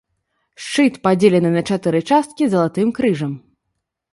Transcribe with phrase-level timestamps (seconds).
[0.67, 3.33] Шчыт, падзелены на чатыры часткі залатым крыжам.